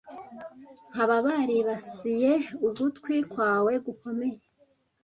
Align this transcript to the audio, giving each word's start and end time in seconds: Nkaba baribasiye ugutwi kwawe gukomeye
Nkaba 0.91 1.15
baribasiye 1.25 2.31
ugutwi 2.67 3.15
kwawe 3.31 3.73
gukomeye 3.85 4.39